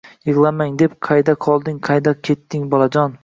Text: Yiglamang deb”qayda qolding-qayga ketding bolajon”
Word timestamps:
Yiglamang 0.27 0.71
deb”qayda 0.81 1.35
qolding-qayga 1.47 2.17
ketding 2.31 2.65
bolajon” 2.75 3.17